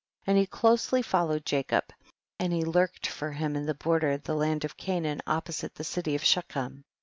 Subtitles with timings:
[0.25, 0.31] 34.
[0.31, 1.83] And he closely followed Ja cob,
[2.39, 5.73] and he lurked for him in the border of the land of Canaan oppo site
[5.75, 6.83] to the city of Shechem.